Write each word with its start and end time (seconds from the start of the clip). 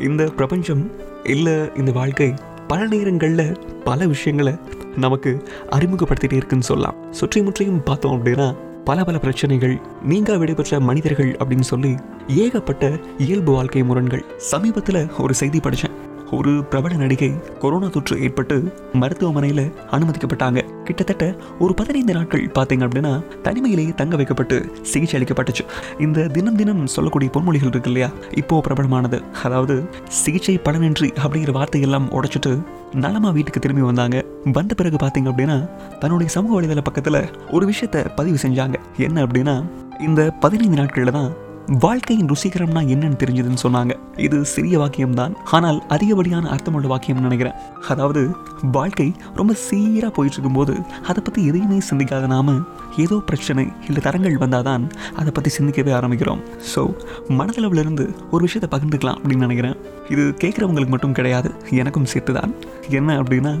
இந்த 0.00 0.24
பிரபஞ்சம் 0.24 0.90
இல்லை 1.24 1.54
இந்த 1.76 1.92
வாழ்க்கை 1.92 2.34
பல 2.68 2.86
நேரங்களில் 2.86 3.56
பல 3.84 4.06
விஷயங்களை 4.06 4.54
நமக்கு 4.96 5.30
அறிமுகப்படுத்திட்டே 5.70 6.32
இருக்குன்னு 6.32 6.64
சொல்லலாம். 6.64 6.98
சுற்றி 7.10 7.40
முற்றியும் 7.40 7.84
பார்த்தோம் 7.84 8.14
அப்படின்னா 8.16 8.56
பல 8.84 9.04
பல 9.04 9.18
பிரச்சனைகள் 9.18 9.80
நீங்க 10.02 10.36
விடைபெற்ற 10.36 10.80
மனிதர்கள் 10.80 11.36
அப்படின்னு 11.44 11.68
சொல்லி 11.72 11.94
ஏகப்பட்ட 12.26 12.98
இயல்பு 13.18 13.52
வாழ்க்கை 13.52 13.82
முரண்கள். 13.82 14.24
சமீபத்தில் 14.36 15.02
ஒரு 15.18 15.34
செய்தி 15.34 15.60
படித்தேன் 15.60 15.99
ஒரு 16.32 16.64
பிரபல 16.64 16.94
நடிகை 16.94 17.30
கொரோனா 17.58 17.86
தொற்று 17.86 18.20
ஏற்பட்டு 18.20 18.56
மருத்துவமனையில் 18.92 19.72
அனுமதிக்கப்பட்டாங்க. 19.90 20.60
கிட்டத்தட்ட 20.84 21.36
ஒரு 21.58 21.74
பதினைந்து 21.74 22.14
நாட்கள் 22.14 22.50
பார்த்தீங்க 22.54 22.86
அப்படின்னா 22.86 23.24
தனிமையிலேயே 23.42 23.94
தங்க 23.94 24.16
வைக்கப்பட்டு 24.16 24.72
சிகிச்சை 24.82 25.20
அளிக்கப்பட்டுச்சு. 25.20 25.64
இந்த 25.98 26.28
தினம் 26.28 26.56
தினம் 26.56 26.86
சொல்லக்கூடிய 26.86 27.30
பொன்மொழிகள் 27.34 27.72
இருக்கு 27.72 27.90
இல்லையா? 27.90 28.10
இப்போ 28.30 28.60
பிரபலமானது. 28.60 29.20
அதாவது 29.42 29.84
சிகிச்சை 30.08 30.60
பலனின்றி 30.64 31.10
அப்படிங்கிற 31.24 31.52
வார்த்தையெல்லாம் 31.52 32.08
உடைச்சிட்டு 32.10 32.62
நலமா 32.94 33.30
வீட்டுக்கு 33.30 33.60
திரும்பி 33.60 33.82
வந்தாங்க. 33.82 34.24
வந்த 34.52 34.74
பிறகு 34.74 34.96
பார்த்தீங்க 34.96 35.30
அப்படின்னா 35.32 35.70
தன்னுடைய 35.98 36.32
சமூக 36.32 36.62
வலைதள 36.62 36.80
பக்கத்தில் 36.80 37.30
ஒரு 37.50 37.72
விஷயத்த 37.72 38.06
பதிவு 38.14 38.38
செஞ்சாங்க. 38.42 38.74
என்ன 38.96 39.24
அப்படின்னா 39.26 39.70
இந்த 40.00 40.30
பதினைந்து 40.30 40.76
நாட்களில் 40.76 41.12
தான் 41.12 41.48
வாழ்க்கையின் 41.82 42.30
ருசிகரம்னா 42.30 42.80
என்னன்னு 42.92 43.18
தெரிஞ்சதுன்னு 43.22 43.60
சொன்னாங்க. 43.62 43.92
இது 44.26 44.36
சிறிய 44.52 44.78
வாக்கியம்தான். 44.80 45.34
ஆனால் 45.56 45.78
அதிகப்படியான 45.94 46.48
அர்த்தமுள்ள 46.54 46.86
வாக்கியம்னு 46.92 47.26
நினைக்கிறேன்? 47.26 47.58
அதாவது 47.92 48.22
வாழ்க்கை 48.76 49.06
ரொம்ப 49.40 49.52
சீராக 49.64 50.10
போயிட்டு 50.16 50.36
இருக்கும்போது 50.36 50.74
அதை 51.10 51.20
பற்றி 51.26 51.42
எதையுமே 51.50 51.78
சிந்திக்காத 51.90 52.30
நாம 52.34 52.54
ஏதோ 53.04 53.18
பிரச்சனை 53.28 53.64
இல்லை 53.88 54.02
தரங்கள் 54.06 54.40
வந்தால் 54.44 54.66
தான் 54.70 54.84
அதை 55.20 55.32
பற்றி 55.36 55.52
சிந்திக்கவே 55.58 55.92
ஆரம்பிக்கிறோம். 55.98 56.42
ஸோ 56.72 56.82
மனதளவிலிருந்து 57.40 58.06
ஒரு 58.30 58.42
விஷயத்தை 58.46 58.70
பகிர்ந்துக்கலாம் 58.74 59.20
அப்படின்னு 59.20 59.46
நினைக்கிறேன். 59.48 59.76
இது 60.14 60.24
கேட்குறவங்களுக்கு 60.42 60.94
மட்டும் 60.96 61.16
கிடையாது 61.20 61.52
எனக்கும் 61.82 62.10
சேர்த்து 62.14 62.34
தான் 62.40 62.52
என்ன 63.00 63.18
அப்படின்னா 63.22 63.54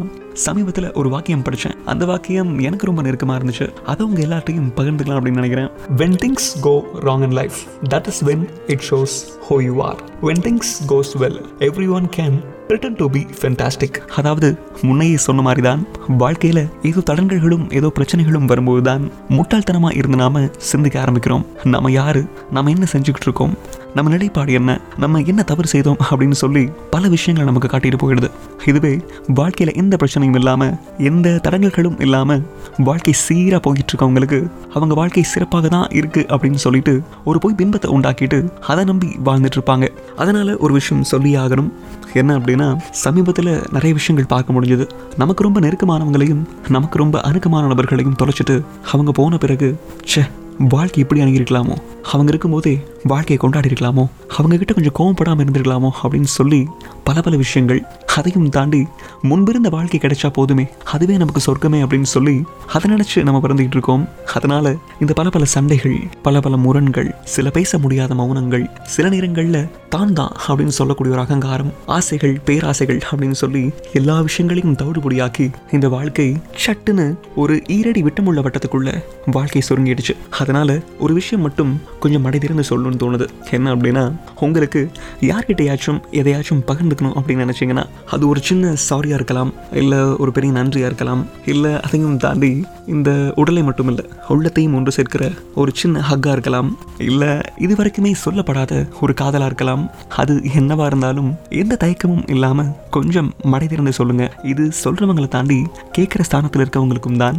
சமீபத்தில் 0.46 0.90
ஒரு 1.00 1.08
வாக்கியம் 1.14 1.46
படித்தேன் 1.46 1.78
அந்த 1.92 2.04
வாக்கியம் 2.10 2.52
எனக்கு 2.66 2.88
ரொம்ப 2.90 3.02
நெருக்கமாக 3.06 3.38
இருந்துச்சு. 3.40 3.68
அதை 3.92 4.02
உங்கள் 4.08 4.24
எல்லார்ட்டையும் 4.26 4.68
பகிர்ந்துக்கலாம் 4.80 5.18
அப்படின்னு 5.20 5.42
நினைக்கிறேன். 5.42 5.70
When 6.02 6.18
things 6.24 6.50
go 6.66 6.74
wrong 7.06 7.18
wrong 7.20 7.34
life 7.38 7.58
that 7.92 7.99
that 8.00 8.08
is 8.12 8.22
when 8.28 8.40
it 8.68 8.80
shows 8.80 9.12
who 9.46 9.56
you 9.60 9.76
are. 9.82 9.98
When 10.26 10.38
things 10.46 10.68
goes 10.92 11.10
well 11.22 11.36
everyone 11.68 12.06
can 12.16 12.32
pretend 12.68 12.96
to 12.96 13.10
be 13.10 13.26
fantastic 13.40 13.96
அதாவது 14.16 14.58
முன்னையே 14.82 15.16
சொன்ன 15.16 15.42
மாதிரி 15.42 15.62
தான் 15.62 15.86
வாழ்க்கையில் 16.18 16.60
ஏதோ 16.82 17.00
தடங்கல்களும் 17.10 17.72
ஏதோ 17.72 17.92
பிரச்சனைகளும் 17.98 18.44
வரும்போது 18.44 18.82
தான் 18.82 19.10
முட்டாள்தனமாக 19.28 19.96
இருந்து 19.96 20.16
நாம 20.16 20.48
சிந்திக்க 20.56 20.96
ஆரம்பிக்கிறோம். 21.00 21.44
நம்ம 21.64 21.90
யாரு? 21.90 22.24
நம்ம 22.50 22.70
என்ன 22.70 22.86
செஞ்சுக்கிட்டு 22.92 23.28
இருக்கோம்? 23.28 23.54
நம்ம 23.94 24.10
நிலைப்பாடு 24.10 24.52
என்ன? 24.52 24.80
நம்ம 24.98 25.20
என்ன 25.20 25.42
தவறு 25.42 25.68
செய்தோம்? 25.68 25.96
அப்படின்னு 26.10 26.36
சொல்லி 26.42 26.68
பல 26.90 27.08
விஷயங்கள் 27.08 27.48
நமக்கு 27.52 27.68
காட்டிட்டு 27.68 27.98
போயிடுது. 28.02 28.30
இதுவே 28.66 29.00
வாழ்க்கையில் 29.26 29.76
எந்த 29.76 29.96
பிரச்சனையும் 29.96 30.34
இல்லாமல் 30.34 30.74
எந்த 30.98 31.40
தடங்கல்களும் 31.48 32.00
இல்லாமல் 32.00 32.42
வாழ்க்கை 32.78 33.12
சீராக 33.12 33.60
போயிட்டு 33.60 33.92
இருக்கவங்களுக்கு 33.92 34.50
அவங்க 34.74 34.94
வாழ்க்கை 34.94 35.22
சிறப்பாக 35.22 35.68
தான் 35.68 35.88
இருக்கு 35.90 36.26
அப்படின்னு 36.28 36.54
சொல்லிட்டு 36.54 37.02
ஒரு 37.24 37.38
போய் 37.38 37.54
பின்பத்தை 37.54 37.90
உண்டாக்கிட்டு 37.90 38.52
அதை 38.66 38.84
நம்பி 38.84 39.18
வாழ்ந்துட்டு 39.24 39.58
இருப்பாங்க 39.58 39.88
அதனால 40.16 40.56
ஒரு 40.56 40.72
விஷயம் 40.72 41.04
சொல்லி 41.04 41.36
ஆகணும். 41.36 41.70
என்ன 42.14 42.38
அப்படின்னா 42.38 42.76
சமீபத்தில் 42.90 43.52
நிறைய 43.72 43.94
விஷயங்கள் 43.94 44.32
பார்க்க 44.36 44.52
முடிஞ்சது. 44.52 44.88
நமக்கு 45.16 45.42
ரொம்ப 45.42 45.60
நெருக்கமானவங்களையும் 45.60 46.42
நமக்கு 46.68 46.98
ரொம்ப 46.98 47.20
அணுக்கமான 47.20 47.74
நபர்களையும் 47.74 48.18
தொலைச்சிட்டு 48.22 48.64
அவங்க 48.92 49.12
போன 49.12 49.36
பிறகு 49.36 49.80
ச்சே 50.04 50.24
வாழ்க்கை 50.68 51.02
இப்படி 51.02 51.20
அணுகிருக்கலாமோ 51.20 51.76
அவங்க 52.02 52.28
இருக்கும்போதே 52.28 52.82
வாழ்க்கையை 53.04 53.36
கொண்டாடி 53.38 53.68
இருக்கலாமோ 53.68 54.06
அவங்க 54.28 54.56
கிட்ட 54.56 54.72
கொஞ்சம் 54.72 54.98
கோவப்படாமல் 54.98 55.42
இருந்திருக்கலாமோ? 55.42 55.90
அப்படின்னு 56.02 56.22
சொல்லி 56.22 56.68
பல 57.10 57.20
பல 57.26 57.36
விஷயங்கள் 57.44 57.80
அதையும் 58.16 58.48
தாண்டி 58.48 58.80
முன்பிருந்த 59.22 59.68
வாழ்க்கை 59.68 59.98
கிடைச்சா 60.02 60.28
போதுமே. 60.32 60.64
அதுவே 60.84 61.14
நமக்கு 61.16 61.40
சொர்க்கமே 61.46 61.78
அப்படின்னு 61.84 62.08
சொல்லி 62.16 62.34
அதை 62.74 62.86
நினைச்சு 62.92 63.22
நம்ம 63.22 63.38
பிறந்துகிட்டு 63.44 63.76
இருக்கோம். 63.76 64.08
அதனால 64.34 64.74
இந்த 65.00 65.12
பல 65.12 65.28
பல 65.28 65.44
சண்டைகள் 65.44 65.96
பல 66.22 66.40
பல 66.40 66.56
முரண்கள் 66.56 67.14
சில 67.24 67.50
பேச 67.50 67.78
முடியாத 67.78 68.14
மௌனங்கள் 68.14 68.64
சில 68.94 69.08
நேரங்களில் 69.08 69.68
தான் 69.88 70.12
தான் 70.12 70.34
அப்படின்னு 70.48 70.76
சொல்லக்கூடிய 70.78 71.14
ஒரு 71.14 71.24
அகங்காரம் 71.24 71.72
ஆசைகள் 71.86 72.34
பேராசைகள் 72.46 73.00
அப்படின்னு 73.10 73.38
சொல்லி 73.42 73.64
எல்லா 73.92 74.20
விஷயங்களையும் 74.20 74.76
தவிடுபடியாக்கி 74.76 75.46
இந்த 75.72 75.88
வாழ்க்கை 75.88 76.28
சட்டுன்னு 76.64 77.06
ஒரு 77.36 77.56
ஈரடி 77.68 78.02
விட்டமுள்ள 78.08 78.44
வட்டத்துக்குள்ள 78.46 78.90
வாழ்க்கை 79.30 79.62
சுருங்கிடுச்சு. 79.68 80.16
அதனால 80.30 80.78
ஒரு 80.98 81.14
விஷயம் 81.14 81.44
மட்டும் 81.44 81.72
கொஞ்சம் 82.00 82.22
மடை 82.22 82.38
திறந்து 82.38 82.66
சொல்லணும்னு 82.70 83.02
தோணுது. 83.02 83.28
என்ன 83.50 83.74
அப்படின்னா 83.74 84.04
உங்களுக்கு 84.40 84.90
யார்கிட்டயாச்சும் 85.20 86.00
எதையாச்சும் 86.12 86.64
பகிர்ந்து 86.66 86.98
பகிர்ந்துக்கணும் 87.00 87.16
அப்படின்னு 87.20 87.44
நினைச்சீங்கன்னா 87.46 87.84
அது 88.14 88.24
ஒரு 88.28 88.40
சின்ன 88.48 88.72
சாரியாக 88.88 89.18
இருக்கலாம் 89.20 89.50
இல்லை 89.80 90.00
ஒரு 90.22 90.30
பெரிய 90.36 90.50
நன்றியாக 90.58 90.90
இருக்கலாம் 90.90 91.22
இல்லை 91.52 91.72
அதையும் 91.86 92.20
தாண்டி 92.24 92.52
இந்த 92.94 93.10
உடலை 93.42 93.62
மட்டும் 93.68 93.90
இல்லை 93.92 94.04
உள்ளத்தையும் 94.34 94.76
ஒன்று 94.78 94.96
சேர்க்கிற 94.98 95.24
ஒரு 95.60 95.70
சின்ன 95.80 96.04
ஹக்காக 96.10 96.34
இருக்கலாம் 96.36 96.70
இல்லை 97.10 97.30
இது 97.64 97.74
வரைக்குமே 97.80 98.12
சொல்லப்படாத 98.24 98.72
ஒரு 99.00 99.12
காதலாக 99.20 99.50
இருக்கலாம். 99.50 99.84
அது 100.22 100.34
என்னவா 100.60 100.86
இருந்தாலும் 100.90 101.30
எந்த 101.62 101.74
தயக்கமும் 101.84 102.26
இல்லாமல் 102.34 102.72
கொஞ்சம் 102.96 103.30
மடை 103.52 103.66
திறந்து 103.68 103.98
சொல்லுங்க. 104.00 104.24
இது 104.52 104.64
சொல்கிறவங்களை 104.84 105.28
தாண்டி 105.36 105.58
கேட்குற 105.98 106.22
ஸ்தானத்தில் 106.28 106.64
இருக்கவங்களுக்கும் 106.64 107.22
தான். 107.24 107.38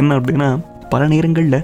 என்ன 0.00 0.16
அப்படின்னா 0.18 0.48
பல 0.92 1.06
நேரங்களில் 1.12 1.58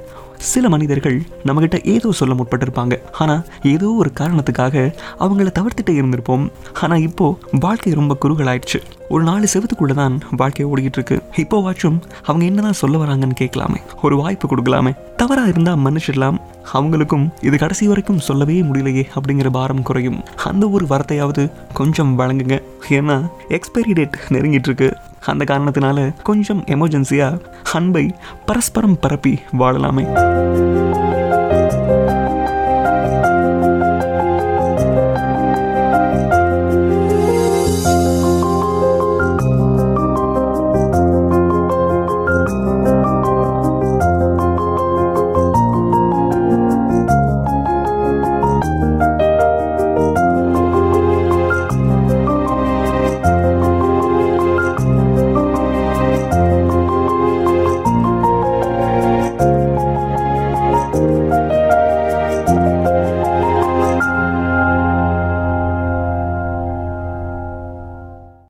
சில 0.48 0.68
மனிதர்கள் 0.68 1.16
நம்மகிட்ட 1.44 1.84
ஏதோ 1.84 2.12
சொல்ல 2.12 2.34
முற்பட்டிருப்பாங்க. 2.34 2.94
ஆனால் 3.18 3.44
ஏதோ 3.62 3.88
ஒரு 3.90 4.10
காரணத்துக்காக 4.20 4.84
அவங்கள 5.18 5.50
தவிர்த்துட்டே 5.58 5.94
இருந்திருப்போம். 6.00 6.50
ஆனால் 6.80 7.00
இப்போது 7.00 7.58
வாழ்க்கை 7.60 7.92
ரொம்ப 7.92 8.16
குறுகலாயிடுச்சு. 8.24 8.80
ஒரு 9.08 9.22
நாலு 9.22 9.46
செவத்துக்குள்ள 9.52 9.94
தான் 9.94 10.20
வாழ்க்கை 10.36 10.66
ஓடிக்கிட்டு 10.66 10.98
இருக்கு 10.98 11.22
இப்போவாச்சும் 11.36 11.98
அவங்க 12.24 12.44
என்னதான் 12.44 12.80
சொல்ல 12.82 12.98
வராங்கன்னு 13.04 13.40
கேட்கலாமே. 13.40 13.80
ஒரு 14.02 14.16
வாய்ப்பு 14.16 14.48
கொடுக்கலாமே. 14.48 14.92
தவறா 15.16 15.44
இருந்தா 15.46 15.74
மன்னிச்சிடலாம். 15.74 16.40
அவங்களுக்கும் 16.72 17.28
இது 17.40 17.58
கடைசி 17.58 17.86
வரைக்கும் 17.86 18.18
சொல்லவே 18.18 18.62
முடியலையே 18.62 19.04
அப்படிங்கிற 19.14 19.48
பாரம் 19.50 19.82
குறையும். 19.82 20.24
அந்த 20.44 20.68
ஒரு 20.68 20.86
வார்த்தையாவது 20.86 21.52
கொஞ்சம் 21.72 22.18
வழங்குங்க. 22.18 22.62
ஏன்னா 22.88 23.18
எக்ஸ்பைரி 23.48 23.92
டேட் 23.92 24.18
நெருங்கிட்டு 24.28 24.70
இருக்கு 24.70 24.96
அந்த 25.26 25.58
காரணத்தினால 25.58 26.12
கொஞ்சம் 26.22 26.64
எமர்ஜென்சியா 26.66 27.40
அன்பை 27.72 28.14
பரஸ்பரம் 28.46 28.98
பரப்பி 28.98 29.38
வாழலாமே. 29.58 30.06